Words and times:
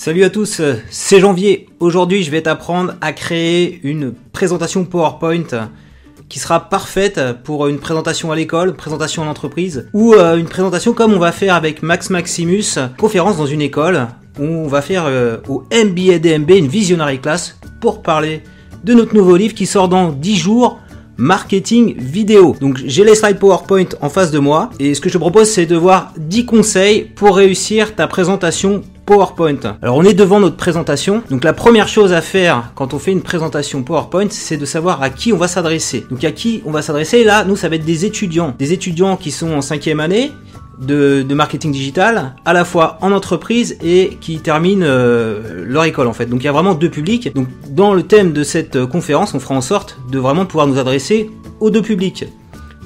Salut 0.00 0.22
à 0.22 0.30
tous, 0.30 0.62
c'est 0.90 1.18
Janvier. 1.18 1.66
Aujourd'hui, 1.80 2.22
je 2.22 2.30
vais 2.30 2.42
t'apprendre 2.42 2.94
à 3.00 3.12
créer 3.12 3.80
une 3.82 4.14
présentation 4.32 4.84
PowerPoint 4.84 5.68
qui 6.28 6.38
sera 6.38 6.68
parfaite 6.68 7.20
pour 7.42 7.66
une 7.66 7.80
présentation 7.80 8.30
à 8.30 8.36
l'école, 8.36 8.76
présentation 8.76 9.24
en 9.24 9.26
entreprise 9.26 9.88
ou 9.92 10.14
euh, 10.14 10.36
une 10.36 10.46
présentation 10.46 10.92
comme 10.92 11.14
on 11.14 11.18
va 11.18 11.32
faire 11.32 11.56
avec 11.56 11.82
Max 11.82 12.10
Maximus, 12.10 12.78
conférence 12.96 13.38
dans 13.38 13.46
une 13.46 13.60
école 13.60 14.06
où 14.38 14.44
on 14.44 14.68
va 14.68 14.82
faire 14.82 15.06
euh, 15.06 15.38
au 15.48 15.64
MBA 15.72 16.20
DMB 16.20 16.50
une 16.50 16.68
visionary 16.68 17.18
class 17.18 17.58
pour 17.80 18.00
parler 18.00 18.44
de 18.84 18.94
notre 18.94 19.16
nouveau 19.16 19.34
livre 19.36 19.54
qui 19.54 19.66
sort 19.66 19.88
dans 19.88 20.12
10 20.12 20.36
jours 20.36 20.78
marketing 21.16 21.96
vidéo. 21.98 22.54
Donc 22.60 22.78
j'ai 22.84 23.02
les 23.02 23.16
slides 23.16 23.40
PowerPoint 23.40 23.88
en 24.00 24.08
face 24.08 24.30
de 24.30 24.38
moi 24.38 24.70
et 24.78 24.94
ce 24.94 25.00
que 25.00 25.08
je 25.08 25.14
te 25.14 25.18
propose 25.18 25.50
c'est 25.50 25.66
de 25.66 25.74
voir 25.74 26.12
10 26.18 26.46
conseils 26.46 27.02
pour 27.02 27.34
réussir 27.34 27.96
ta 27.96 28.06
présentation 28.06 28.84
PowerPoint. 29.08 29.78
Alors 29.80 29.96
on 29.96 30.04
est 30.04 30.12
devant 30.12 30.38
notre 30.38 30.56
présentation. 30.56 31.22
Donc 31.30 31.42
la 31.42 31.54
première 31.54 31.88
chose 31.88 32.12
à 32.12 32.20
faire 32.20 32.72
quand 32.74 32.92
on 32.92 32.98
fait 32.98 33.10
une 33.10 33.22
présentation 33.22 33.82
PowerPoint, 33.82 34.26
c'est 34.28 34.58
de 34.58 34.66
savoir 34.66 35.02
à 35.02 35.08
qui 35.08 35.32
on 35.32 35.38
va 35.38 35.48
s'adresser. 35.48 36.06
Donc 36.10 36.22
à 36.24 36.30
qui 36.30 36.62
on 36.66 36.70
va 36.70 36.82
s'adresser 36.82 37.24
Là, 37.24 37.44
nous 37.44 37.56
ça 37.56 37.70
va 37.70 37.76
être 37.76 37.86
des 37.86 38.04
étudiants, 38.04 38.54
des 38.58 38.74
étudiants 38.74 39.16
qui 39.16 39.30
sont 39.30 39.50
en 39.52 39.62
cinquième 39.62 40.00
année, 40.00 40.30
de, 40.78 41.24
marketing 41.32 41.72
digital, 41.72 42.34
à 42.44 42.52
la 42.52 42.66
fois 42.66 42.98
en 43.00 43.12
entreprise 43.12 43.78
et 43.82 44.18
qui 44.20 44.40
terminent 44.40 44.84
euh, 44.84 45.64
leur 45.66 45.84
école 45.84 46.06
en 46.06 46.12
fait. 46.12 46.26
Donc 46.26 46.42
il 46.42 46.44
y 46.44 46.48
a 46.48 46.52
vraiment 46.52 46.74
deux 46.74 46.90
publics. 46.90 47.34
Donc 47.34 47.48
dans 47.70 47.94
le 47.94 48.02
thème 48.02 48.34
de 48.34 48.42
cette 48.42 48.76
euh, 48.76 48.86
conférence, 48.86 49.32
on 49.32 49.40
fera 49.40 49.54
en 49.54 49.62
sorte 49.62 49.98
de 50.12 50.18
vraiment 50.18 50.44
pouvoir 50.44 50.66
nous 50.66 50.78
adresser 50.78 51.30
aux 51.60 51.70
deux 51.70 51.82
publics. 51.82 52.26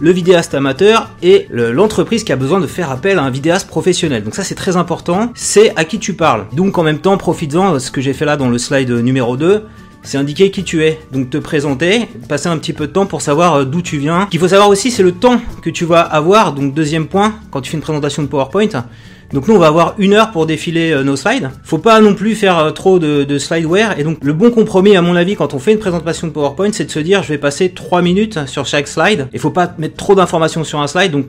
Le 0.02 0.11
vidéaste 0.11 0.52
amateur 0.55 1.11
et 1.23 1.47
l'entreprise 1.52 2.24
qui 2.24 2.33
a 2.33 2.37
besoin 2.37 2.59
de 2.59 2.66
faire 2.66 2.91
appel 2.91 3.20
à 3.20 3.23
un 3.23 3.30
vidéaste 3.30 3.69
professionnel. 3.69 4.24
Donc 4.24 4.34
ça 4.34 4.43
c'est 4.43 4.56
très 4.56 4.77
important, 4.77 5.30
c'est 5.37 5.73
à 5.77 5.84
qui 5.84 6.01
tu 6.01 6.15
parles. 6.15 6.47
Donc 6.52 6.77
en 6.77 6.83
même 6.83 6.98
temps, 6.98 7.16
profites-en, 7.16 7.79
ce 7.79 7.93
que 7.93 8.01
j'ai 8.01 8.12
fait 8.12 8.24
là 8.24 8.37
dans 8.37 8.48
le 8.48 8.59
slide 8.59 8.91
numéro 8.91 9.37
2, 9.37 9.62
c'est 10.02 10.19
indiquer 10.19 10.51
qui 10.51 10.65
tu 10.65 10.83
es. 10.83 10.99
Donc 11.13 11.30
te 11.30 11.38
présenter, 11.38 12.09
passer 12.29 12.49
un 12.49 12.59
petit 12.59 12.73
peu 12.73 12.88
de 12.88 12.93
temps 12.93 13.07
pour 13.07 13.23
savoir 13.23 13.54
euh, 13.54 13.65
d'où 13.65 13.80
tu 13.80 13.99
viens. 13.99 14.24
Ce 14.24 14.30
qu'il 14.30 14.41
faut 14.41 14.49
savoir 14.49 14.71
aussi, 14.71 14.91
c'est 14.91 15.04
le 15.04 15.13
temps 15.13 15.41
que 15.63 15.71
tu 15.71 15.85
vas 15.85 16.01
avoir. 16.01 16.52
Donc 16.52 16.74
deuxième 16.74 17.07
point, 17.07 17.35
quand 17.52 17.60
tu 17.60 17.71
fais 17.71 17.76
une 17.76 17.82
présentation 17.85 18.24
de 18.24 18.26
PowerPoint. 18.26 18.85
Donc 19.33 19.49
nous, 19.49 19.55
on 19.55 19.59
va 19.59 19.69
avoir 19.69 19.95
une 19.99 20.13
heure 20.13 20.30
pour 20.30 20.45
défiler 20.45 20.91
euh, 20.91 21.02
nos 21.02 21.16
slides. 21.16 21.51
Faut 21.65 21.79
pas 21.79 22.01
non 22.01 22.15
plus 22.15 22.35
faire 22.35 22.59
euh, 22.59 22.71
trop 22.71 22.99
de, 22.99 23.25
de 23.25 23.38
slideware. 23.38 23.99
Et 23.99 24.05
donc 24.05 24.19
le 24.23 24.35
bon 24.35 24.51
compromis, 24.51 24.95
à 24.95 25.02
mon 25.02 25.16
avis, 25.16 25.37
quand 25.37 25.55
on 25.55 25.59
fait 25.59 25.73
une 25.73 25.79
présentation 25.79 26.27
de 26.27 26.33
PowerPoint, 26.33 26.71
c'est 26.73 26.85
de 26.85 26.91
se 26.91 26.99
dire, 26.99 27.23
je 27.23 27.29
vais 27.29 27.38
passer 27.38 27.71
3 27.71 28.03
minutes 28.03 28.47
sur 28.47 28.66
chaque 28.66 28.88
slide. 28.88 29.29
Il 29.33 29.38
faut 29.38 29.51
pas 29.51 29.75
mettre 29.79 29.97
trop 29.97 30.15
d'informations 30.15 30.65
sur 30.65 30.80
un 30.80 30.87
slide. 30.87 31.13
Donc 31.13 31.29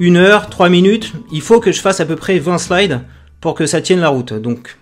une 0.00 0.16
heure, 0.16 0.50
3 0.50 0.68
minutes. 0.68 1.12
Il 1.32 1.40
faut 1.40 1.60
que 1.60 1.70
je 1.70 1.80
fasse 1.80 2.00
à 2.00 2.06
peu 2.06 2.16
près 2.16 2.38
20 2.40 2.58
slides 2.58 3.00
pour 3.40 3.54
que 3.54 3.66
ça 3.66 3.80
tienne 3.80 4.00
la 4.00 4.08
route. 4.08 4.32
Donc 4.32 4.76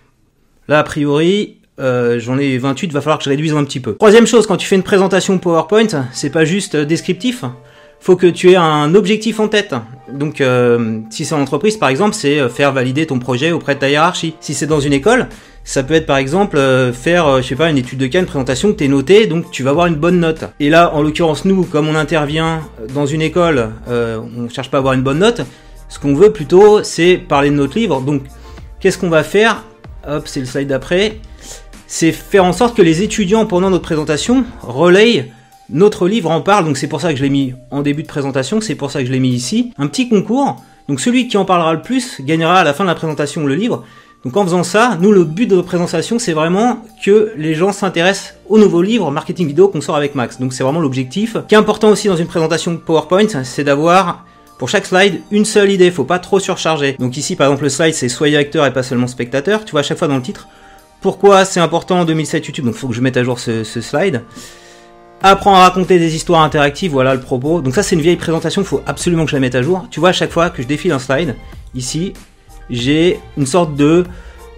là, 0.67 0.79
a 0.79 0.83
priori, 0.83 1.57
euh, 1.79 2.19
j'en 2.19 2.39
ai 2.39 2.57
28, 2.57 2.91
va 2.91 3.01
falloir 3.01 3.19
que 3.19 3.25
je 3.25 3.29
réduise 3.29 3.53
un 3.53 3.63
petit 3.65 3.79
peu. 3.79 3.95
Troisième 3.95 4.25
chose, 4.25 4.47
quand 4.47 4.57
tu 4.57 4.67
fais 4.67 4.75
une 4.75 4.83
présentation 4.83 5.37
PowerPoint, 5.37 6.07
c'est 6.11 6.31
pas 6.31 6.43
juste 6.43 6.75
descriptif. 6.75 7.43
Faut 7.99 8.15
que 8.15 8.27
tu 8.27 8.51
aies 8.51 8.55
un 8.55 8.95
objectif 8.95 9.39
en 9.39 9.47
tête. 9.47 9.75
Donc, 10.11 10.39
euh, 10.39 10.99
si 11.09 11.25
c'est 11.25 11.35
en 11.35 11.41
entreprise, 11.41 11.77
par 11.77 11.89
exemple, 11.89 12.13
c'est 12.13 12.47
faire 12.49 12.71
valider 12.71 13.05
ton 13.05 13.19
projet 13.19 13.51
auprès 13.51 13.75
de 13.75 13.79
ta 13.79 13.89
hiérarchie. 13.89 14.35
Si 14.39 14.53
c'est 14.53 14.67
dans 14.67 14.79
une 14.79 14.93
école, 14.93 15.27
ça 15.63 15.83
peut 15.83 15.93
être 15.93 16.05
par 16.05 16.17
exemple 16.17 16.57
faire, 16.93 17.41
je 17.41 17.47
sais 17.47 17.55
pas, 17.55 17.69
une 17.69 17.77
étude 17.77 17.99
de 17.99 18.07
cas, 18.07 18.19
une 18.19 18.25
présentation 18.25 18.71
t'es 18.71 18.87
notée, 18.87 19.27
donc 19.27 19.51
tu 19.51 19.63
vas 19.63 19.71
avoir 19.71 19.87
une 19.87 19.95
bonne 19.95 20.19
note. 20.19 20.45
Et 20.61 20.69
là, 20.69 20.93
en 20.93 21.01
l'occurrence, 21.01 21.43
nous, 21.43 21.63
comme 21.63 21.89
on 21.89 21.95
intervient 21.95 22.61
dans 22.93 23.05
une 23.05 23.21
école, 23.21 23.71
on 23.87 24.47
cherche 24.47 24.71
pas 24.71 24.77
à 24.77 24.79
avoir 24.79 24.93
une 24.93 25.03
bonne 25.03 25.19
note. 25.19 25.41
Ce 25.89 25.99
qu'on 25.99 26.13
veut 26.13 26.31
plutôt, 26.31 26.83
c'est 26.83 27.17
parler 27.17 27.49
de 27.49 27.55
notre 27.55 27.77
livre. 27.77 27.99
Donc, 27.99 28.21
qu'est-ce 28.79 28.97
qu'on 28.97 29.09
va 29.09 29.23
faire? 29.23 29.63
Hop, 30.07 30.27
c'est 30.27 30.39
le 30.39 30.45
slide 30.45 30.69
d'après 30.69 31.17
c'est 31.87 32.11
faire 32.11 32.43
en 32.43 32.53
sorte 32.53 32.75
que 32.75 32.81
les 32.81 33.01
étudiants, 33.01 33.45
pendant 33.45 33.69
notre 33.69 33.85
présentation, 33.85 34.45
relayent 34.61 35.31
notre 35.69 36.07
livre 36.07 36.31
en 36.31 36.41
parle, 36.41 36.65
donc 36.65 36.77
c'est 36.77 36.87
pour 36.87 37.01
ça 37.01 37.11
que 37.11 37.17
je 37.17 37.23
l'ai 37.23 37.29
mis 37.29 37.53
en 37.71 37.81
début 37.81 38.03
de 38.03 38.07
présentation, 38.07 38.61
c'est 38.61 38.75
pour 38.75 38.91
ça 38.91 39.01
que 39.01 39.05
je 39.05 39.11
l'ai 39.11 39.19
mis 39.19 39.29
ici. 39.29 39.73
Un 39.77 39.87
petit 39.87 40.09
concours, 40.09 40.61
donc 40.87 40.99
celui 40.99 41.27
qui 41.27 41.37
en 41.37 41.45
parlera 41.45 41.73
le 41.73 41.81
plus 41.81 42.21
gagnera 42.21 42.59
à 42.59 42.63
la 42.63 42.73
fin 42.73 42.83
de 42.83 42.89
la 42.89 42.95
présentation 42.95 43.45
le 43.45 43.55
livre. 43.55 43.83
Donc 44.23 44.35
en 44.35 44.43
faisant 44.43 44.63
ça, 44.63 44.97
nous 44.99 45.11
le 45.11 45.23
but 45.23 45.47
de 45.47 45.55
notre 45.55 45.67
présentation 45.67 46.19
c'est 46.19 46.33
vraiment 46.33 46.83
que 47.03 47.33
les 47.37 47.53
gens 47.53 47.71
s'intéressent 47.71 48.35
au 48.49 48.57
nouveau 48.57 48.81
livre 48.81 49.11
marketing 49.11 49.47
vidéo 49.47 49.67
qu'on 49.67 49.81
sort 49.81 49.95
avec 49.95 50.15
Max. 50.15 50.39
Donc 50.39 50.53
c'est 50.53 50.63
vraiment 50.63 50.79
l'objectif. 50.79 51.33
Ce 51.33 51.39
qui 51.39 51.55
est 51.55 51.57
important 51.57 51.89
aussi 51.89 52.07
dans 52.07 52.15
une 52.15 52.27
présentation 52.27 52.75
PowerPoint, 52.77 53.43
c'est 53.43 53.63
d'avoir 53.63 54.25
pour 54.57 54.69
chaque 54.69 54.87
slide, 54.87 55.21
une 55.29 55.45
seule 55.45 55.71
idée, 55.71 55.91
faut 55.91 56.03
pas 56.03 56.19
trop 56.19 56.39
surcharger. 56.39 56.95
Donc 56.99 57.15
ici 57.15 57.35
par 57.35 57.47
exemple 57.47 57.63
le 57.63 57.69
slide 57.69 57.93
c'est 57.93 58.09
soyez 58.09 58.37
acteur 58.37 58.65
et 58.65 58.73
pas 58.73 58.83
seulement 58.83 59.07
spectateur. 59.07 59.65
Tu 59.65 59.71
vois 59.71 59.81
à 59.81 59.83
chaque 59.83 59.99
fois 59.99 60.07
dans 60.07 60.15
le 60.15 60.21
titre, 60.23 60.47
pourquoi 61.01 61.45
c'est 61.45 61.59
important 61.59 61.99
en 61.99 62.05
2007 62.05 62.47
YouTube? 62.47 62.65
Donc 62.65 62.73
faut 62.73 62.87
que 62.87 62.95
je 62.95 63.01
mette 63.01 63.17
à 63.17 63.23
jour 63.23 63.39
ce, 63.39 63.63
slide. 63.63 64.23
Apprendre 65.23 65.57
à 65.57 65.63
raconter 65.63 65.97
des 65.97 66.15
histoires 66.15 66.41
interactives, 66.41 66.91
voilà 66.91 67.15
le 67.15 67.21
propos. 67.21 67.61
Donc 67.61 67.73
ça 67.73 67.81
c'est 67.81 67.95
une 67.95 68.01
vieille 68.01 68.17
présentation, 68.17 68.61
il 68.61 68.67
faut 68.67 68.81
absolument 68.85 69.25
que 69.25 69.31
je 69.31 69.35
la 69.35 69.39
mette 69.39 69.55
à 69.55 69.63
jour. 69.63 69.87
Tu 69.89 69.99
vois 69.99 70.09
à 70.09 70.13
chaque 70.13 70.31
fois 70.31 70.51
que 70.51 70.61
je 70.61 70.67
défile 70.67 70.91
un 70.91 70.99
slide, 70.99 71.35
ici, 71.73 72.13
j'ai 72.69 73.19
une 73.35 73.47
sorte 73.47 73.75
de 73.75 74.05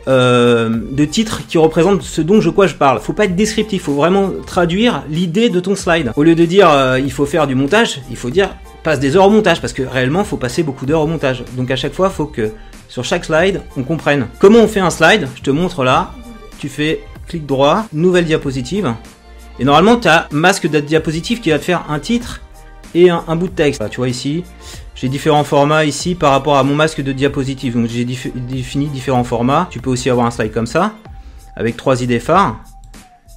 euh, 0.08 0.70
de 0.92 1.06
titre 1.06 1.42
qui 1.48 1.58
représente 1.58 2.02
ce 2.02 2.22
dont 2.22 2.42
je 2.42 2.50
quoi 2.50 2.68
je 2.68 2.74
parle. 2.74 3.00
Faut 3.00 3.14
pas 3.14 3.26
être 3.26 3.36
descriptif, 3.36 3.84
faut 3.84 3.94
vraiment 3.94 4.32
traduire 4.46 5.04
l'idée 5.10 5.50
de 5.50 5.60
ton 5.60 5.76
slide. 5.76 6.12
Au 6.16 6.24
lieu 6.24 6.36
de 6.36 6.46
dire 6.46 6.70
euh, 6.70 7.00
il 7.00 7.12
faut 7.12 7.26
faire 7.26 7.48
du 7.48 7.56
montage, 7.56 8.02
il 8.10 8.18
faut 8.18 8.30
dire 8.30 8.50
passe 8.84 9.00
des 9.00 9.16
heures 9.16 9.28
au 9.28 9.30
montage 9.30 9.62
parce 9.62 9.74
que 9.74 9.84
réellement 9.84 10.24
faut 10.24 10.38
passer 10.38 10.64
beaucoup 10.64 10.86
d'heures 10.86 11.02
au 11.02 11.08
montage. 11.08 11.44
Donc 11.56 11.72
à 11.72 11.78
chaque 11.78 11.94
fois 11.94 12.10
faut 12.10 12.26
que 12.26 12.52
sur 12.88 13.06
chaque 13.06 13.26
slide 13.26 13.62
on 13.78 13.84
comprenne 13.84 14.28
comment 14.40 14.60
on 14.60 14.68
fait 14.68 14.80
un 14.82 14.90
slide? 14.90 15.28
Je 15.36 15.42
te 15.42 15.52
montre 15.52 15.84
là 15.84 16.12
tu 16.58 16.68
fais 16.68 17.02
clic 17.28 17.46
droit, 17.46 17.86
nouvelle 17.94 18.26
diapositive. 18.26 18.94
Et 19.60 19.66
normalement, 19.66 19.98
tu 19.98 20.08
as 20.08 20.28
masque 20.32 20.68
de 20.68 20.80
diapositive 20.80 21.42
qui 21.42 21.50
va 21.50 21.60
te 21.60 21.66
faire 21.66 21.86
un 21.90 22.00
titre 22.00 22.42
et 22.96 23.10
un, 23.10 23.36
bout 23.36 23.48
de 23.48 23.54
texte. 23.54 23.82
tu 23.90 23.98
vois 23.98 24.10
ici, 24.10 24.44
j'ai 24.96 25.10
différents 25.10 25.44
formats 25.44 25.86
ici 25.86 26.16
par 26.16 26.32
rapport 26.32 26.58
à 26.58 26.64
mon 26.64 26.76
masque 26.76 27.02
de 27.02 27.12
diapositive. 27.12 27.74
Donc 27.76 27.88
j'ai 27.88 28.06
défini 28.06 28.88
différents 28.88 29.24
formats. 29.24 29.68
Tu 29.70 29.80
peux 29.80 29.90
aussi 29.90 30.10
avoir 30.10 30.26
un 30.26 30.32
slide 30.32 30.52
comme 30.52 30.66
ça, 30.66 30.94
avec 31.56 31.78
trois 31.78 32.02
idées 32.02 32.20
phares. 32.20 32.58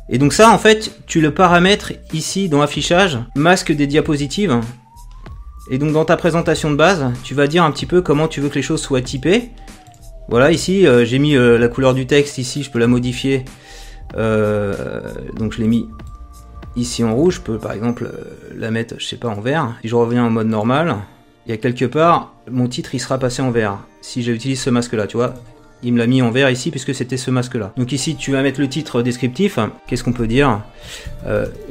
Et 0.08 0.18
donc 0.18 0.32
ça, 0.32 0.50
en 0.50 0.58
fait, 0.58 1.02
tu 1.06 1.20
le 1.20 1.34
paramètres 1.34 1.92
ici 2.12 2.48
dans 2.48 2.62
affichage, 2.62 3.18
masque 3.34 3.72
des 3.72 3.86
diapositives. 3.86 4.60
Et 5.70 5.78
donc 5.78 5.92
dans 5.92 6.04
ta 6.04 6.16
présentation 6.16 6.70
de 6.70 6.76
base, 6.76 7.12
tu 7.22 7.34
vas 7.34 7.46
dire 7.46 7.64
un 7.64 7.70
petit 7.70 7.86
peu 7.86 8.00
comment 8.00 8.28
tu 8.28 8.40
veux 8.40 8.48
que 8.48 8.56
les 8.56 8.62
choses 8.62 8.80
soient 8.80 9.00
typées. 9.00 9.50
Voilà, 10.28 10.50
ici, 10.50 10.86
euh, 10.86 11.04
j'ai 11.04 11.18
mis 11.18 11.36
euh, 11.36 11.58
la 11.58 11.68
couleur 11.68 11.94
du 11.94 12.06
texte, 12.06 12.38
ici, 12.38 12.62
je 12.62 12.70
peux 12.70 12.78
la 12.78 12.86
modifier. 12.86 13.44
Euh, 14.16 14.74
donc 15.36 15.52
je 15.52 15.58
l'ai 15.60 15.68
mis 15.68 15.88
ici 16.76 17.04
en 17.04 17.14
rouge, 17.14 17.36
je 17.36 17.40
peux 17.40 17.58
par 17.58 17.72
exemple 17.72 18.10
la 18.56 18.70
mettre, 18.70 18.96
je 18.98 19.06
sais 19.06 19.16
pas, 19.16 19.28
en 19.28 19.40
vert. 19.40 19.74
Si 19.82 19.88
je 19.88 19.94
reviens 19.94 20.24
en 20.24 20.30
mode 20.30 20.48
normal, 20.48 20.96
il 21.46 21.50
y 21.50 21.52
a 21.52 21.56
quelque 21.56 21.84
part, 21.84 22.34
mon 22.50 22.68
titre, 22.68 22.94
il 22.94 23.00
sera 23.00 23.18
passé 23.18 23.42
en 23.42 23.50
vert. 23.50 23.78
Si 24.00 24.22
j'utilise 24.22 24.60
ce 24.60 24.70
masque-là, 24.70 25.06
tu 25.06 25.16
vois, 25.16 25.34
il 25.82 25.92
me 25.92 25.98
l'a 25.98 26.06
mis 26.06 26.22
en 26.22 26.30
vert 26.30 26.48
ici 26.48 26.70
puisque 26.70 26.94
c'était 26.94 27.16
ce 27.16 27.30
masque 27.32 27.54
là. 27.54 27.72
Donc 27.76 27.90
ici 27.90 28.14
tu 28.14 28.30
vas 28.30 28.42
mettre 28.42 28.60
le 28.60 28.68
titre 28.68 29.02
descriptif. 29.02 29.58
Qu'est-ce 29.88 30.04
qu'on 30.04 30.12
peut 30.12 30.28
dire 30.28 30.60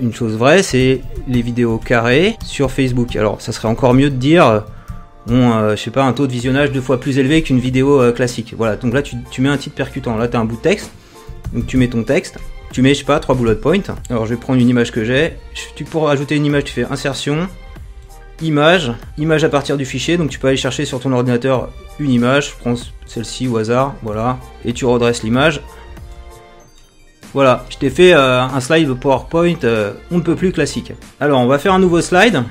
Une 0.02 0.14
chose 0.14 0.36
vraie, 0.36 0.64
c'est 0.64 1.02
les 1.30 1.42
vidéos 1.42 1.78
carrées 1.78 2.36
sur 2.44 2.72
Facebook. 2.72 3.16
Alors 3.16 3.42
ça 3.42 3.54
serait 3.54 3.70
encore 3.70 3.94
mieux 3.94 4.10
de 4.10 4.18
dire 4.18 4.66
euh, 5.30 5.76
je 5.76 5.82
sais 5.82 5.92
pas, 5.92 6.04
un 6.04 6.14
taux 6.14 6.28
de 6.28 6.32
visionnage 6.32 6.72
deux 6.72 6.82
fois 6.82 7.00
plus 7.00 7.20
élevé 7.20 7.44
qu'une 7.44 7.60
vidéo 7.60 8.02
euh, 8.02 8.12
classique. 8.12 8.54
Voilà, 8.58 8.76
donc 8.76 8.94
là 8.94 9.02
tu, 9.02 9.42
mets 9.42 9.50
un 9.50 9.58
titre 9.58 9.76
percutant. 9.76 10.18
Là 10.18 10.28
tu 10.28 10.36
as 10.36 10.40
un 10.40 10.46
bout 10.46 10.56
de 10.56 10.62
texte, 10.62 10.92
donc 11.54 11.68
tu 11.68 11.78
mets 11.78 11.88
ton 11.88 12.04
texte, 12.04 12.40
tu 12.72 12.82
mets, 12.82 12.94
je 12.94 13.00
sais 13.00 13.06
pas, 13.06 13.20
trois 13.20 13.36
bullet 13.36 13.56
points. 13.56 13.82
Alors 14.10 14.26
je 14.26 14.34
vais 14.34 14.40
prendre 14.40 14.60
une 14.60 14.70
image 14.70 14.92
que 14.92 15.04
j'ai. 15.04 15.34
Tu 15.76 15.84
pourras 15.84 16.12
ajouter 16.12 16.36
une 16.36 16.46
image, 16.46 16.66
tu 16.66 16.74
fais 16.74 16.86
insertion, 16.86 17.48
image, 18.42 18.94
image 19.18 19.44
à 19.44 19.50
partir 19.50 19.78
du 19.78 19.86
fichier. 19.86 20.18
Donc 20.18 20.30
tu 20.30 20.40
peux 20.40 20.48
aller 20.48 20.58
chercher 20.58 20.86
sur 20.86 21.00
ton 21.00 21.12
ordinateur 21.12 21.70
une 22.00 22.12
image, 22.12 22.52
je 22.52 22.56
prends 22.58 22.76
celle-ci 23.06 23.48
au 23.48 23.58
hasard, 23.58 23.96
voilà, 24.02 24.38
et 24.66 24.74
tu 24.74 24.86
redresses 24.86 25.24
l'image. 25.24 25.62
Voilà, 27.34 27.66
je 27.70 27.78
t'ai 27.78 27.90
fait 27.90 28.14
euh, 28.14 28.42
un 28.42 28.60
slide 28.60 28.94
PowerPoint, 28.94 29.56
on 30.12 30.18
ne 30.18 30.22
peut 30.22 30.36
plus 30.36 30.52
classique. 30.52 30.94
Alors 31.20 31.40
on 31.40 31.48
va 31.48 31.60
faire 31.60 31.74
un 31.74 31.80
nouveau 31.80 32.02
slide. 32.02 32.44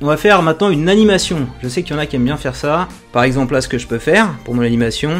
On 0.00 0.06
va 0.06 0.16
faire 0.16 0.42
maintenant 0.42 0.70
une 0.70 0.88
animation. 0.88 1.46
Je 1.62 1.68
sais 1.68 1.82
qu'il 1.82 1.94
y 1.94 1.96
en 1.96 2.02
a 2.02 2.06
qui 2.06 2.16
aiment 2.16 2.24
bien 2.24 2.36
faire 2.36 2.56
ça. 2.56 2.88
Par 3.12 3.22
exemple, 3.22 3.54
là, 3.54 3.60
ce 3.60 3.68
que 3.68 3.78
je 3.78 3.86
peux 3.86 3.98
faire 3.98 4.28
pour 4.44 4.54
mon 4.54 4.62
animation, 4.62 5.12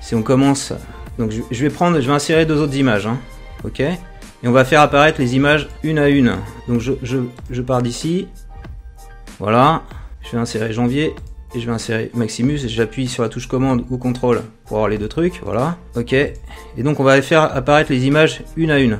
c'est 0.00 0.16
on 0.16 0.22
commence. 0.22 0.72
Donc, 1.18 1.32
je 1.50 1.62
vais 1.62 1.70
prendre, 1.70 2.00
je 2.00 2.06
vais 2.06 2.12
insérer 2.12 2.46
deux 2.46 2.60
autres 2.60 2.76
images. 2.76 3.06
Hein. 3.06 3.18
Ok? 3.64 3.80
Et 3.80 4.46
on 4.46 4.52
va 4.52 4.64
faire 4.64 4.80
apparaître 4.80 5.20
les 5.20 5.34
images 5.34 5.68
une 5.82 5.98
à 5.98 6.08
une. 6.08 6.36
Donc, 6.68 6.80
je, 6.80 7.62
pars 7.62 7.82
d'ici. 7.82 8.28
Voilà. 9.38 9.82
Je 10.22 10.32
vais 10.32 10.38
insérer 10.38 10.72
janvier 10.72 11.14
et 11.54 11.60
je 11.60 11.66
vais 11.66 11.72
insérer 11.72 12.10
Maximus. 12.14 12.58
J'appuie 12.68 13.08
sur 13.08 13.22
la 13.22 13.28
touche 13.28 13.48
commande 13.48 13.84
ou 13.90 13.98
contrôle 13.98 14.42
pour 14.66 14.76
avoir 14.76 14.88
les 14.88 14.98
deux 14.98 15.08
trucs. 15.08 15.40
Voilà. 15.42 15.76
Ok. 15.96 16.12
Et 16.12 16.36
donc, 16.82 17.00
on 17.00 17.04
va 17.04 17.20
faire 17.22 17.42
apparaître 17.42 17.90
les 17.90 18.06
images 18.06 18.42
une 18.56 18.70
à 18.70 18.78
une. 18.78 18.98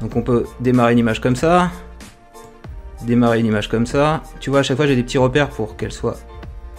Donc, 0.00 0.16
on 0.16 0.22
peut 0.22 0.46
démarrer 0.60 0.92
une 0.92 0.98
image 0.98 1.20
comme 1.20 1.36
ça 1.36 1.70
démarrer 3.02 3.40
une 3.40 3.46
image 3.46 3.68
comme 3.68 3.86
ça. 3.86 4.22
Tu 4.40 4.50
vois, 4.50 4.60
à 4.60 4.62
chaque 4.62 4.76
fois, 4.76 4.86
j'ai 4.86 4.96
des 4.96 5.02
petits 5.02 5.18
repères 5.18 5.48
pour 5.48 5.76
qu'elle 5.76 5.92
soit 5.92 6.16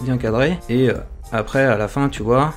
bien 0.01 0.18
cadrée. 0.18 0.57
Et 0.69 0.90
euh, 0.90 0.96
après, 1.31 1.63
à 1.63 1.78
la 1.78 1.88
fin, 1.88 2.10
tu 2.10 2.24
vois, 2.24 2.54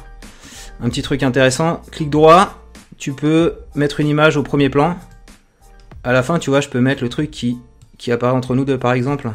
Un 0.81 0.89
petit 0.89 1.03
truc 1.03 1.23
intéressant, 1.23 1.83
clic 1.91 2.11
droit, 2.11 2.63
tu 2.99 3.13
peux 3.13 3.55
mettre 3.75 4.01
une 4.01 4.09
image 4.09 4.37
au 4.37 4.43
premier 4.43 4.69
plan. 4.69 4.97
À 6.05 6.13
la 6.13 6.23
fin, 6.23 6.39
tu 6.39 6.51
vois, 6.51 6.61
je 6.61 6.69
peux 6.69 6.81
mettre 6.81 7.03
le 7.03 7.09
truc 7.09 7.31
qui, 7.31 7.59
qui 7.99 8.13
apparaît 8.13 8.33
entre 8.33 8.55
nous 8.55 8.65
deux, 8.65 8.79
par 8.79 8.93
exemple. 8.93 9.31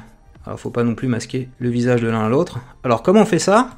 Alors, 0.45 0.59
faut 0.59 0.69
pas 0.69 0.83
non 0.83 0.95
plus 0.95 1.07
masquer 1.07 1.49
le 1.59 1.69
visage 1.69 2.01
de 2.01 2.07
l'un 2.07 2.25
à 2.25 2.29
l'autre. 2.29 2.59
Alors, 2.83 3.03
comment 3.03 3.21
on 3.21 3.25
fait 3.25 3.39
ça 3.39 3.71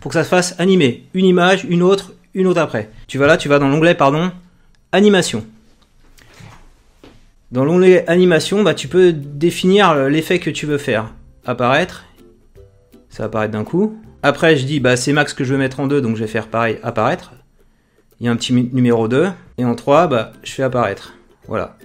Pour 0.00 0.10
que 0.10 0.14
ça 0.14 0.24
se 0.24 0.28
fasse 0.28 0.58
animer. 0.58 1.04
Une 1.14 1.24
image, 1.24 1.64
une 1.64 1.82
autre, 1.82 2.12
une 2.34 2.46
autre 2.46 2.60
après. 2.60 2.90
Tu 3.06 3.18
vas 3.18 3.26
là, 3.26 3.36
tu 3.36 3.48
vas 3.48 3.58
dans 3.58 3.68
l'onglet, 3.68 3.94
pardon, 3.94 4.32
animation. 4.92 5.44
Dans 7.52 7.64
l'onglet 7.64 8.04
animation, 8.08 8.62
bah, 8.62 8.74
tu 8.74 8.88
peux 8.88 9.12
définir 9.12 9.94
l'effet 10.08 10.38
que 10.38 10.50
tu 10.50 10.66
veux 10.66 10.78
faire. 10.78 11.12
Apparaître. 11.46 12.04
Ça 13.08 13.24
va 13.24 13.26
apparaître 13.26 13.52
d'un 13.52 13.64
coup. 13.64 13.96
Après, 14.22 14.56
je 14.56 14.66
dis, 14.66 14.80
bah, 14.80 14.96
c'est 14.96 15.12
max 15.12 15.32
que 15.32 15.44
je 15.44 15.52
veux 15.52 15.58
mettre 15.58 15.80
en 15.80 15.86
2, 15.86 16.00
donc 16.00 16.16
je 16.16 16.20
vais 16.20 16.28
faire 16.28 16.48
pareil, 16.48 16.78
apparaître. 16.82 17.32
Il 18.20 18.26
y 18.26 18.28
a 18.28 18.32
un 18.32 18.36
petit 18.36 18.52
numéro 18.52 19.08
2. 19.08 19.28
Et 19.58 19.64
en 19.64 19.74
3, 19.74 20.08
bah, 20.08 20.32
je 20.42 20.52
fais 20.52 20.62
apparaître. 20.62 21.14
Voilà. 21.48 21.76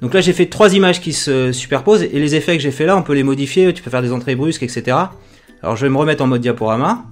Donc 0.00 0.12
là, 0.12 0.20
j'ai 0.20 0.32
fait 0.32 0.46
trois 0.46 0.74
images 0.74 1.00
qui 1.00 1.12
se 1.12 1.52
superposent. 1.52 2.02
Et 2.02 2.18
les 2.18 2.34
effets 2.34 2.56
que 2.56 2.62
j'ai 2.62 2.72
fait 2.72 2.84
là, 2.84 2.96
on 2.96 3.02
peut 3.02 3.14
les 3.14 3.22
modifier. 3.22 3.72
Tu 3.72 3.82
peux 3.82 3.90
faire 3.90 4.02
des 4.02 4.12
entrées 4.12 4.34
brusques, 4.34 4.62
etc. 4.62 4.96
Alors, 5.62 5.76
je 5.76 5.86
vais 5.86 5.90
me 5.90 5.96
remettre 5.96 6.22
en 6.22 6.26
mode 6.26 6.40
diaporama. 6.40 7.04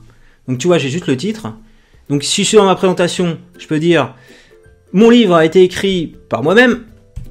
Donc, 0.49 0.59
tu 0.59 0.67
vois, 0.67 0.79
j'ai 0.79 0.89
juste 0.89 1.07
le 1.07 1.17
titre. 1.17 1.55
Donc, 2.09 2.25
si 2.25 2.43
je 2.43 2.49
suis 2.49 2.57
dans 2.57 2.65
ma 2.65 2.75
présentation, 2.75 3.39
je 3.59 3.67
peux 3.67 3.79
dire, 3.79 4.15
mon 4.93 5.09
livre 5.09 5.35
a 5.37 5.45
été 5.45 5.63
écrit 5.63 6.17
par 6.29 6.43
moi-même 6.43 6.85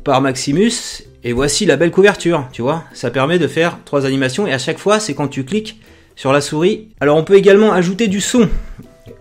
par 0.04 0.22
Maximus, 0.22 1.04
et 1.24 1.34
voici 1.34 1.66
la 1.68 1.78
belle 1.78 1.92
couverture, 1.92 2.48
tu 2.52 2.64
vois. 2.64 2.84
Ça 2.94 3.12
permet 3.12 3.38
de 3.38 3.48
faire 3.48 3.78
trois 3.86 4.06
animations, 4.06 4.48
et 4.48 4.54
à 4.54 4.58
chaque 4.58 4.80
fois, 4.80 5.00
c'est 5.00 5.14
quand 5.14 5.28
tu 5.28 5.44
cliques 5.44 5.80
sur 6.22 6.32
la 6.32 6.42
souris. 6.42 6.90
Alors 7.00 7.18
on 7.18 7.24
peut 7.24 7.34
également 7.34 7.74
ajouter 7.74 8.08
du 8.08 8.22
son. 8.22 8.48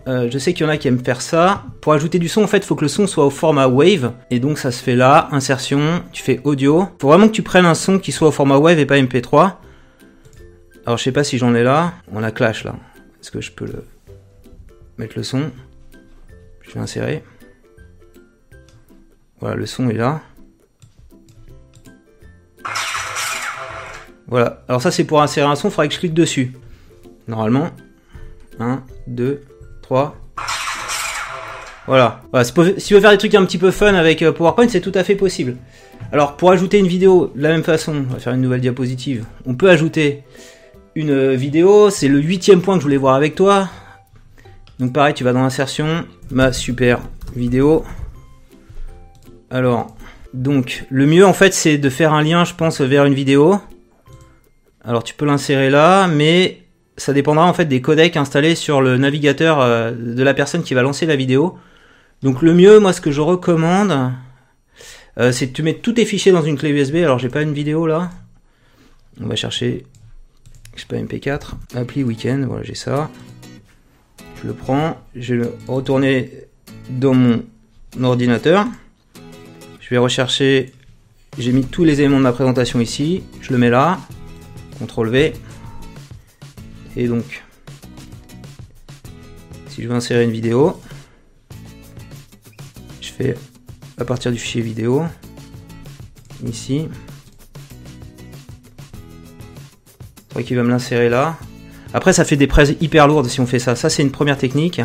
Euh, 0.07 0.29
je 0.31 0.37
sais 0.37 0.53
qu'il 0.53 0.67
y 0.67 0.69
en 0.69 0.71
a 0.71 0.77
qui 0.77 0.87
aiment 0.87 1.03
faire 1.03 1.19
ça. 1.19 1.63
Pour 1.81 1.93
ajouter 1.93 2.19
du 2.19 2.29
son, 2.29 2.43
en 2.43 2.47
fait, 2.47 2.63
faut 2.63 2.75
que 2.75 2.83
le 2.83 2.89
son 2.89 3.07
soit 3.07 3.25
au 3.25 3.31
format 3.31 3.67
wave. 3.67 4.11
Et 4.29 4.39
donc 4.39 4.59
ça 4.59 4.71
se 4.71 4.83
fait 4.83 4.95
là, 4.95 5.27
insertion, 5.31 6.03
tu 6.11 6.21
fais 6.21 6.39
audio. 6.43 6.89
Faut 6.99 7.07
vraiment 7.07 7.25
que 7.25 7.31
tu 7.33 7.41
prennes 7.41 7.65
un 7.65 7.73
son 7.73 7.97
qui 7.97 8.11
soit 8.11 8.27
au 8.27 8.31
format 8.31 8.59
wave 8.59 8.77
et 8.77 8.85
pas 8.85 8.97
MP3. 8.99 9.53
Alors 10.85 10.99
je 10.99 11.03
sais 11.03 11.11
pas 11.11 11.23
si 11.23 11.39
j'en 11.39 11.55
ai 11.55 11.63
là. 11.63 11.91
On 12.13 12.21
a 12.21 12.29
Clash 12.29 12.65
là. 12.65 12.75
Est-ce 13.19 13.31
que 13.31 13.41
je 13.41 13.51
peux 13.51 13.65
le 13.65 13.83
mettre 14.99 15.13
le 15.17 15.23
son? 15.23 15.49
Je 16.61 16.71
vais 16.71 16.81
insérer. 16.81 17.23
Voilà, 19.39 19.55
le 19.55 19.65
son 19.65 19.89
est 19.89 19.97
là. 19.97 20.21
Voilà, 24.27 24.63
alors 24.67 24.83
ça 24.83 24.91
c'est 24.91 25.03
pour 25.03 25.19
insérer 25.19 25.47
un 25.47 25.55
son, 25.55 25.69
il 25.69 25.71
faudrait 25.71 25.87
que 25.87 25.95
je 25.95 25.99
clique 25.99 26.13
dessus. 26.13 26.53
Normalement. 27.31 27.69
1, 28.59 28.83
2, 29.07 29.41
3. 29.83 30.17
Voilà. 31.87 32.21
si 32.43 32.53
tu 32.85 32.93
veux 32.93 32.99
faire 32.99 33.11
des 33.11 33.17
trucs 33.17 33.33
un 33.35 33.45
petit 33.45 33.57
peu 33.57 33.71
fun 33.71 33.93
avec 33.93 34.21
euh, 34.21 34.33
PowerPoint, 34.33 34.67
c'est 34.67 34.81
tout 34.81 34.91
à 34.95 35.05
fait 35.05 35.15
possible. 35.15 35.55
Alors 36.11 36.35
pour 36.35 36.51
ajouter 36.51 36.77
une 36.77 36.87
vidéo, 36.87 37.31
de 37.33 37.41
la 37.41 37.47
même 37.47 37.63
façon, 37.63 38.05
on 38.09 38.13
va 38.13 38.19
faire 38.19 38.33
une 38.33 38.41
nouvelle 38.41 38.59
diapositive. 38.59 39.23
On 39.45 39.55
peut 39.55 39.69
ajouter 39.69 40.23
une 40.93 41.11
euh, 41.11 41.35
vidéo, 41.35 41.89
c'est 41.89 42.09
le 42.09 42.19
huitième 42.19 42.61
point 42.61 42.75
que 42.75 42.81
je 42.81 42.85
voulais 42.85 42.97
voir 42.97 43.15
avec 43.15 43.33
toi. 43.33 43.69
Donc 44.79 44.91
pareil, 44.91 45.13
tu 45.13 45.23
vas 45.23 45.31
dans 45.31 45.41
l'insertion, 45.41 46.05
ma 46.31 46.51
super 46.51 46.99
vidéo. 47.33 47.85
Alors, 49.49 49.95
donc 50.33 50.85
le 50.89 51.05
mieux 51.05 51.25
en 51.25 51.33
fait 51.33 51.53
c'est 51.53 51.77
de 51.77 51.89
faire 51.89 52.11
un 52.11 52.23
lien, 52.23 52.43
je 52.43 52.55
pense, 52.55 52.81
vers 52.81 53.05
une 53.05 53.13
vidéo. 53.13 53.57
Alors 54.83 55.05
tu 55.05 55.13
peux 55.13 55.25
l'insérer 55.25 55.69
là, 55.69 56.09
mais 56.09 56.60
ça 57.01 57.13
dépendra 57.13 57.45
en 57.47 57.53
fait 57.53 57.65
des 57.65 57.81
codecs 57.81 58.15
installés 58.15 58.53
sur 58.53 58.79
le 58.79 58.97
navigateur 58.97 59.59
euh, 59.59 59.91
de 59.91 60.21
la 60.21 60.35
personne 60.35 60.61
qui 60.61 60.75
va 60.75 60.83
lancer 60.83 61.07
la 61.07 61.15
vidéo. 61.15 61.57
Donc 62.21 62.43
le 62.43 62.53
mieux, 62.53 62.79
moi 62.79 62.93
ce 62.93 63.01
que 63.01 63.09
je 63.09 63.21
recommande, 63.21 64.13
euh, 65.17 65.31
c'est 65.31 65.47
de 65.47 65.51
tu 65.51 65.63
mets 65.63 65.73
tous 65.73 65.93
tes 65.93 66.05
fichiers 66.05 66.31
dans 66.31 66.43
une 66.43 66.57
clé 66.57 66.69
USB. 66.69 66.97
Alors 66.97 67.17
j'ai 67.17 67.29
pas 67.29 67.41
une 67.41 67.53
vidéo 67.53 67.87
là. 67.87 68.11
On 69.19 69.25
va 69.25 69.35
chercher, 69.35 69.85
je 70.75 70.81
sais 70.81 70.87
pas 70.87 70.97
MP4, 70.97 71.53
appli 71.73 72.03
weekend, 72.03 72.45
voilà 72.45 72.63
j'ai 72.63 72.75
ça. 72.75 73.09
Je 74.41 74.47
le 74.47 74.53
prends, 74.53 74.97
je 75.15 75.33
vais 75.33 75.41
le 75.41 75.53
retourner 75.67 76.31
dans 76.89 77.15
mon 77.15 77.41
ordinateur. 78.03 78.67
Je 79.79 79.89
vais 79.89 79.97
rechercher, 79.97 80.71
j'ai 81.39 81.51
mis 81.51 81.65
tous 81.65 81.83
les 81.83 81.99
éléments 81.99 82.19
de 82.19 82.23
ma 82.23 82.31
présentation 82.31 82.79
ici, 82.79 83.23
je 83.41 83.51
le 83.51 83.57
mets 83.57 83.71
là. 83.71 83.97
CTRL 84.79 85.09
V. 85.09 85.33
Et 86.95 87.07
donc, 87.07 87.43
si 89.69 89.81
je 89.81 89.87
veux 89.87 89.95
insérer 89.95 90.23
une 90.23 90.31
vidéo, 90.31 90.79
je 92.99 93.11
fais 93.11 93.35
à 93.97 94.05
partir 94.05 94.31
du 94.31 94.37
fichier 94.37 94.61
vidéo, 94.61 95.05
ici. 96.45 96.89
C'est 100.35 100.43
qu'il 100.43 100.57
va 100.57 100.63
me 100.63 100.69
l'insérer 100.69 101.09
là. 101.09 101.37
Après, 101.93 102.13
ça 102.13 102.25
fait 102.25 102.37
des 102.37 102.47
prises 102.47 102.75
hyper 102.81 103.07
lourdes 103.07 103.27
si 103.27 103.39
on 103.41 103.45
fait 103.45 103.59
ça. 103.59 103.75
Ça, 103.75 103.89
c'est 103.89 104.01
une 104.01 104.11
première 104.11 104.37
technique. 104.37 104.81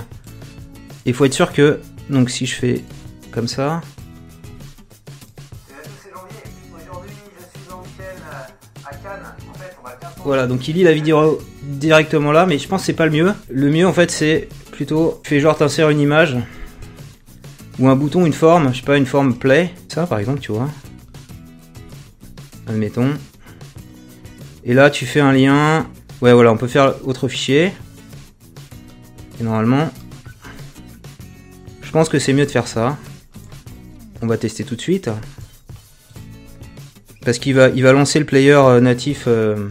Il 1.05 1.15
faut 1.15 1.25
être 1.25 1.35
sûr 1.35 1.53
que, 1.53 1.81
donc 2.11 2.31
si 2.31 2.47
je 2.47 2.55
fais 2.55 2.85
comme 3.33 3.49
ça, 3.49 3.81
Voilà, 10.27 10.49
donc 10.49 10.67
il 10.67 10.75
lit 10.75 10.83
la 10.83 10.93
vidéo 10.93 11.39
directement 11.67 12.33
là, 12.33 12.47
mais 12.47 12.59
je 12.59 12.69
pense 12.69 12.83
que 12.83 12.87
c'est 12.87 12.93
pas 12.93 13.07
le 13.07 13.13
mieux. 13.13 13.35
Le 13.51 13.71
mieux 13.71 13.87
en 13.87 13.93
fait 13.93 14.11
c'est 14.11 14.49
plutôt, 14.73 15.21
fais 15.25 15.41
genre 15.41 15.57
t'insères 15.57 15.91
une 15.91 16.01
image, 16.01 16.37
ou 17.79 17.89
un 17.89 17.97
bouton, 17.97 18.25
une 18.25 18.33
forme, 18.33 18.73
je 18.73 18.79
sais 18.79 18.85
pas, 18.85 18.97
une 18.97 19.07
forme 19.07 19.35
play, 19.35 19.73
ça 19.89 20.07
par 20.07 20.19
exemple, 20.19 20.41
tu 20.41 20.53
vois. 20.53 20.69
Admettons. 22.69 23.15
Et 24.65 24.75
là 24.75 24.91
tu 24.91 25.07
fais 25.07 25.21
un 25.21 25.33
lien, 25.33 25.87
ouais 26.23 26.33
voilà, 26.33 26.53
on 26.53 26.57
peut 26.57 26.69
faire 26.69 26.95
autre 27.05 27.29
fichier. 27.29 27.73
Et 29.39 29.45
normalement, 29.45 29.91
je 31.83 31.91
pense 31.91 32.09
que 32.09 32.19
c'est 32.19 32.33
mieux 32.33 32.47
de 32.47 32.51
faire 32.51 32.69
ça. 32.69 32.97
On 34.23 34.27
va 34.27 34.39
tester 34.39 34.65
tout 34.65 34.77
de 34.77 34.81
suite. 34.81 35.11
Parce 37.25 37.39
qu'il 37.39 37.55
va, 37.55 37.69
il 37.69 37.83
va 37.83 37.93
lancer 37.93 38.19
le 38.19 38.25
player 38.25 38.53
euh, 38.53 38.81
natif 38.81 39.25
euh, 39.27 39.69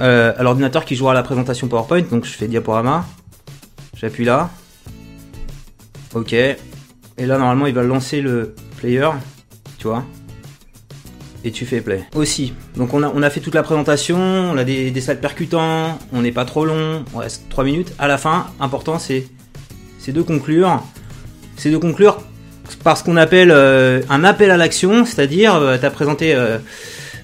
euh, 0.00 0.32
à 0.36 0.42
l'ordinateur 0.42 0.84
qui 0.84 0.96
jouera 0.96 1.14
la 1.14 1.22
présentation 1.22 1.68
PowerPoint. 1.68 2.02
Donc 2.02 2.24
je 2.24 2.30
fais 2.30 2.48
diaporama. 2.48 3.04
J'appuie 3.96 4.24
là. 4.24 4.50
Ok. 6.14 6.32
Et 6.32 6.56
là, 7.18 7.38
normalement, 7.38 7.66
il 7.66 7.74
va 7.74 7.82
lancer 7.82 8.20
le 8.20 8.54
player. 8.76 9.08
Tu 9.78 9.86
vois 9.86 10.04
et 11.44 11.52
tu 11.52 11.66
fais 11.66 11.80
play. 11.80 12.04
Aussi, 12.16 12.52
donc 12.76 12.92
on 12.94 13.02
a, 13.04 13.12
on 13.14 13.22
a 13.22 13.30
fait 13.30 13.38
toute 13.38 13.54
la 13.54 13.62
présentation, 13.62 14.18
on 14.18 14.58
a 14.58 14.64
des, 14.64 14.90
des 14.90 15.00
slides 15.00 15.20
percutants, 15.20 15.96
on 16.12 16.22
n'est 16.22 16.32
pas 16.32 16.44
trop 16.44 16.64
long, 16.64 17.04
on 17.14 17.18
reste 17.18 17.48
3 17.48 17.62
minutes. 17.62 17.92
À 18.00 18.08
la 18.08 18.18
fin, 18.18 18.48
important 18.58 18.98
c'est 18.98 19.28
de 20.12 20.22
conclure. 20.22 20.82
C'est 21.56 21.70
de 21.70 21.76
conclure 21.76 22.18
par 22.84 22.96
ce 22.96 23.04
qu'on 23.04 23.16
appelle 23.16 23.50
euh, 23.50 24.00
un 24.08 24.24
appel 24.24 24.50
à 24.50 24.56
l'action, 24.56 25.04
c'est-à-dire 25.04 25.54
euh, 25.54 25.76
présenté 25.90 26.34
euh, 26.34 26.58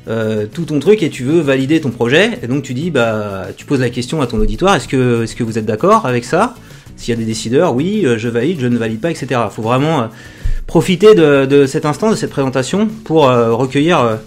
tout 0.07 0.65
ton 0.65 0.79
truc 0.81 1.03
et 1.03 1.11
tu 1.11 1.25
veux 1.25 1.41
valider 1.41 1.81
ton 1.81 1.91
projet. 1.91 2.39
Et 2.43 2.47
donc 2.47 2.63
tu 2.63 2.75
dis, 2.75 2.91
bah, 2.91 3.47
tu 3.57 3.65
poses 3.65 3.81
la 3.81 3.91
question 3.91 4.21
à 4.21 4.27
ton 4.27 4.39
auditoire, 4.39 4.75
est-ce 4.77 4.89
que, 4.89 5.25
est-ce 5.25 5.35
que 5.35 5.45
vous 5.45 5.59
êtes 5.59 5.67
d'accord 5.67 6.07
avec 6.07 6.25
ça? 6.25 6.55
S'il 6.97 7.13
y 7.13 7.17
a 7.17 7.19
des 7.19 7.27
décideurs, 7.27 7.75
oui, 7.75 8.05
euh, 8.05 8.19
je 8.19 8.29
valide, 8.29 8.61
je 8.61 8.67
ne 8.67 8.79
valide 8.79 9.01
pas, 9.01 9.11
etc. 9.11 9.41
Il 9.45 9.51
faut 9.51 9.63
vraiment 9.63 10.03
euh, 10.03 10.07
profiter 10.67 11.15
de, 11.15 11.67
cet 11.67 11.87
instant, 11.87 12.11
de 12.11 12.17
cette 12.17 12.31
présentation, 12.31 12.89
pour 13.05 13.25
recueillir 13.25 14.19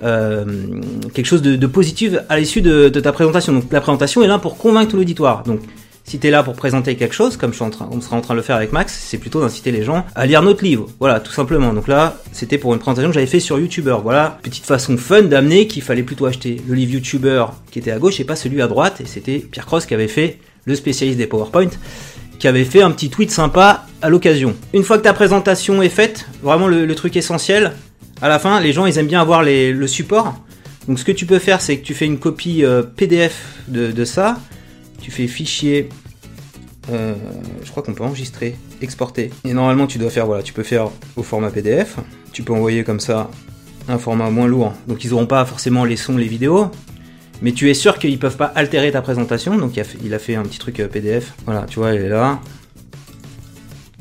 quelque 0.00 1.24
chose 1.26 1.42
de, 1.42 1.66
positif 1.66 2.14
à 2.28 2.38
l'issue 2.38 2.62
de, 2.62 2.88
de, 2.88 3.00
ta 3.00 3.12
présentation. 3.12 3.52
Donc 3.52 3.64
la 3.70 3.80
présentation 3.80 4.22
est 4.22 4.26
là 4.26 4.38
pour 4.38 4.56
convaincre 4.56 4.96
l'auditoire. 4.96 5.44
Donc 5.44 5.60
si 6.08 6.18
tu 6.18 6.26
es 6.26 6.30
là 6.30 6.42
pour 6.42 6.54
présenter 6.54 6.96
quelque 6.96 7.14
chose, 7.14 7.36
comme 7.36 7.50
je 7.52 7.56
suis 7.56 7.64
on 7.64 8.00
sera 8.00 8.16
en 8.16 8.22
train 8.22 8.32
de 8.32 8.38
le 8.38 8.42
faire 8.42 8.56
avec 8.56 8.72
Max, 8.72 8.98
c'est 8.98 9.18
plutôt 9.18 9.42
d'inciter 9.42 9.70
les 9.70 9.84
gens 9.84 10.06
à 10.14 10.24
lire 10.24 10.40
notre 10.40 10.64
livre. 10.64 10.88
Voilà, 11.00 11.20
tout 11.20 11.32
simplement. 11.32 11.74
Donc 11.74 11.86
là, 11.86 12.16
c'était 12.32 12.56
pour 12.56 12.72
une 12.72 12.78
présentation 12.78 13.10
que 13.10 13.14
j'avais 13.14 13.26
fait 13.26 13.40
sur 13.40 13.58
YouTuber. 13.58 13.98
Voilà, 14.02 14.38
petite 14.42 14.64
façon 14.64 14.96
fun 14.96 15.22
d'amener 15.22 15.66
qu'il 15.66 15.82
fallait 15.82 16.02
plutôt 16.02 16.24
acheter 16.24 16.62
le 16.66 16.74
livre 16.74 16.92
YouTuber 16.92 17.44
qui 17.70 17.78
était 17.78 17.90
à 17.90 17.98
gauche 17.98 18.20
et 18.20 18.24
pas 18.24 18.36
celui 18.36 18.62
à 18.62 18.68
droite. 18.68 19.02
Et 19.02 19.04
c'était 19.04 19.38
Pierre 19.38 19.66
Cross 19.66 19.84
qui 19.84 19.92
avait 19.92 20.08
fait, 20.08 20.38
le 20.64 20.74
spécialiste 20.74 21.18
des 21.18 21.26
PowerPoint, 21.26 21.68
qui 22.38 22.48
avait 22.48 22.64
fait 22.64 22.80
un 22.80 22.90
petit 22.90 23.10
tweet 23.10 23.30
sympa 23.30 23.84
à 24.00 24.08
l'occasion. 24.08 24.56
Une 24.72 24.84
fois 24.84 24.96
que 24.96 25.02
ta 25.02 25.12
présentation 25.12 25.82
est 25.82 25.90
faite, 25.90 26.24
vraiment 26.42 26.68
le, 26.68 26.94
truc 26.94 27.16
essentiel, 27.16 27.72
à 28.22 28.30
la 28.30 28.38
fin, 28.38 28.60
les 28.60 28.72
gens 28.72 28.86
ils 28.86 28.96
aiment 28.96 29.08
bien 29.08 29.20
avoir 29.20 29.42
le 29.42 29.86
support. 29.86 30.34
Donc 30.88 30.98
ce 30.98 31.04
que 31.04 31.12
tu 31.12 31.26
peux 31.26 31.38
faire, 31.38 31.60
c'est 31.60 31.76
que 31.76 31.84
tu 31.84 31.92
fais 31.92 32.06
une 32.06 32.18
copie 32.18 32.64
euh, 32.64 32.82
PDF 32.82 33.58
de 33.68 34.04
ça 34.06 34.38
tu 35.00 35.10
fais 35.10 35.26
fichier, 35.26 35.88
euh, 36.90 37.14
je 37.62 37.70
crois 37.70 37.82
qu'on 37.82 37.94
peut 37.94 38.04
enregistrer, 38.04 38.56
exporter. 38.80 39.30
Et 39.44 39.52
normalement, 39.52 39.86
tu 39.86 39.98
dois 39.98 40.10
faire, 40.10 40.26
voilà, 40.26 40.42
tu 40.42 40.52
peux 40.52 40.62
faire 40.62 40.90
au 41.16 41.22
format 41.22 41.50
PDF. 41.50 41.96
Tu 42.32 42.42
peux 42.42 42.52
envoyer 42.52 42.84
comme 42.84 43.00
ça 43.00 43.30
un 43.88 43.98
format 43.98 44.30
moins 44.30 44.46
lourd. 44.46 44.74
Donc, 44.86 45.04
ils 45.04 45.10
n'auront 45.10 45.26
pas 45.26 45.44
forcément 45.44 45.84
les 45.84 45.96
sons, 45.96 46.16
les 46.16 46.26
vidéos. 46.26 46.70
Mais 47.42 47.52
tu 47.52 47.70
es 47.70 47.74
sûr 47.74 47.98
qu'ils 47.98 48.18
peuvent 48.18 48.36
pas 48.36 48.46
altérer 48.46 48.90
ta 48.90 49.02
présentation. 49.02 49.56
Donc, 49.56 49.76
il 49.76 50.14
a 50.14 50.18
fait, 50.18 50.34
un 50.34 50.42
petit 50.42 50.58
truc 50.58 50.80
euh, 50.80 50.88
PDF. 50.88 51.34
Voilà, 51.44 51.66
tu 51.68 51.78
vois, 51.78 51.94
elle 51.94 52.02
est 52.02 52.08
là. 52.08 52.40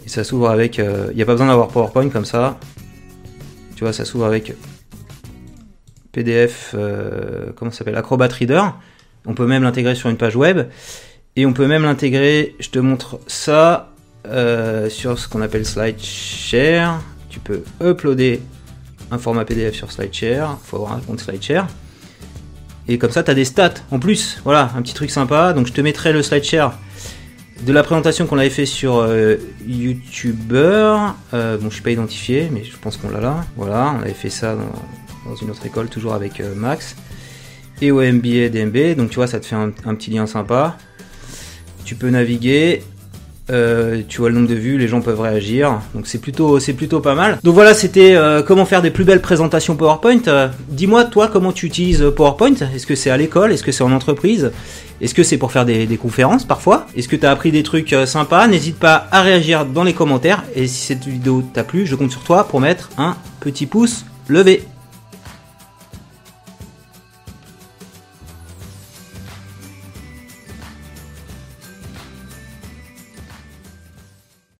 Et 0.05 0.09
ça 0.09 0.23
s'ouvre 0.23 0.49
avec. 0.49 0.77
Il 0.77 1.15
n'y 1.15 1.21
a 1.21 1.25
pas 1.25 1.33
besoin 1.33 1.47
d'avoir 1.47 1.67
PowerPoint 1.67 2.09
comme 2.09 2.25
ça. 2.25 2.57
Tu 3.75 3.83
vois, 3.83 3.91
ça 3.91 4.05
s'ouvre 4.05 4.25
avec 4.25 4.53
PDF, 6.13 6.73
comment 7.55 7.69
ça 7.71 7.79
s'appelle? 7.79 7.97
Acrobat 7.97 8.27
Reader. 8.27 8.63
On 9.27 9.33
peut 9.33 9.45
même 9.45 9.63
l'intégrer 9.63 9.95
sur 9.95 10.09
une 10.09 10.17
page 10.17 10.35
web. 10.35 10.67
Et 11.35 11.45
on 11.45 11.53
peut 11.53 11.67
même 11.67 11.83
l'intégrer, 11.83 12.55
je 12.59 12.69
te 12.69 12.79
montre 12.79 13.19
ça, 13.27 13.91
sur 14.89 15.19
ce 15.19 15.27
qu'on 15.27 15.41
appelle 15.41 15.65
SlideShare. 15.65 17.01
Tu 17.29 17.39
peux 17.39 17.63
uploader 17.81 18.41
un 19.11 19.19
format 19.19 19.45
PDF 19.45 19.75
sur 19.75 19.91
SlideShare. 19.91 20.57
Il 20.63 20.67
faut 20.67 20.77
avoir 20.77 20.93
un 20.93 20.99
compte 20.99 21.19
SlideShare. 21.19 21.67
Et 22.87 22.97
comme 22.97 23.11
ça, 23.11 23.21
tu 23.21 23.31
as 23.31 23.33
des 23.33 23.45
stats 23.45 23.75
en 23.91 23.99
plus. 23.99 24.39
Voilà, 24.43 24.71
un 24.75 24.81
petit 24.81 24.93
truc 24.93 25.11
sympa. 25.11 25.53
Donc 25.53 25.67
je 25.67 25.73
te 25.73 25.81
mettrai 25.81 26.11
le 26.11 26.23
SlideShare 26.23 26.77
de 27.65 27.73
la 27.73 27.83
présentation 27.83 28.27
qu'on 28.27 28.37
avait 28.37 28.49
fait 28.49 28.65
sur 28.65 28.97
euh. 28.97 29.37
Euh, 31.33 31.57
bon, 31.57 31.69
je 31.69 31.73
suis 31.73 31.81
pas 31.83 31.91
identifié, 31.91 32.49
mais 32.51 32.63
je 32.63 32.77
pense 32.77 32.97
qu'on 32.97 33.09
l'a 33.09 33.19
là. 33.19 33.45
Voilà, 33.55 33.93
on 33.97 34.01
avait 34.01 34.13
fait 34.13 34.29
ça 34.29 34.55
dans, 35.25 35.35
une 35.35 35.49
autre 35.49 35.65
école, 35.65 35.89
toujours 35.89 36.13
avec 36.13 36.39
euh, 36.39 36.55
Max. 36.55 36.95
Et 37.81 37.91
au 37.91 38.01
MBA 38.01 38.49
DMB. 38.49 38.95
Donc 38.95 39.09
tu 39.09 39.15
vois, 39.15 39.27
ça 39.27 39.39
te 39.39 39.45
fait 39.45 39.55
un, 39.55 39.69
petit 39.69 40.11
lien 40.11 40.25
sympa. 40.25 40.77
Tu 41.85 41.95
peux 41.95 42.09
naviguer. 42.09 42.81
Euh, 43.49 44.01
tu 44.07 44.17
vois 44.19 44.29
le 44.29 44.35
nombre 44.35 44.49
de 44.49 44.55
vues, 44.55 44.77
les 44.77 44.89
gens 44.89 44.99
peuvent 44.99 45.21
réagir, 45.21 45.79
donc 45.95 46.05
c'est 46.05 46.17
plutôt 46.17 46.59
c'est 46.59 46.73
plutôt 46.73 46.99
pas 46.99 47.15
mal. 47.15 47.39
Donc 47.43 47.53
voilà, 47.53 47.73
c'était 47.73 48.13
euh, 48.13 48.43
comment 48.43 48.65
faire 48.65 48.81
des 48.81 48.91
plus 48.91 49.05
belles 49.05 49.21
présentations 49.21 49.77
PowerPoint. 49.77 50.19
Euh, 50.27 50.49
dis-moi 50.67 51.05
toi 51.05 51.29
comment 51.31 51.53
tu 51.53 51.65
utilises 51.65 52.03
PowerPoint? 52.13 52.55
Est-ce 52.75 52.85
que 52.85 52.95
c'est 52.95 53.09
à 53.09 53.15
l'école? 53.15 53.53
Est-ce 53.53 53.63
que 53.63 53.71
c'est 53.71 53.85
en 53.85 53.93
entreprise? 53.93 54.51
Est-ce 54.99 55.13
que 55.13 55.23
c'est 55.23 55.37
pour 55.37 55.53
faire 55.53 55.63
des, 55.63 55.85
des 55.85 55.95
conférences 55.95 56.43
parfois? 56.43 56.87
Est-ce 56.97 57.07
que 57.07 57.15
tu 57.15 57.25
as 57.25 57.31
appris 57.31 57.51
des 57.51 57.63
trucs 57.63 57.95
sympas? 58.05 58.47
N'hésite 58.47 58.79
pas 58.79 59.07
à 59.11 59.21
réagir 59.21 59.65
dans 59.65 59.85
les 59.85 59.93
commentaires 59.93 60.43
et 60.53 60.67
si 60.67 60.85
cette 60.85 61.05
vidéo 61.05 61.41
t'a 61.53 61.63
plu, 61.63 61.85
je 61.85 61.95
compte 61.95 62.11
sur 62.11 62.23
toi 62.23 62.49
pour 62.49 62.59
mettre 62.59 62.89
un 62.97 63.15
petit 63.39 63.65
pouce 63.65 64.03
levé. 64.27 64.63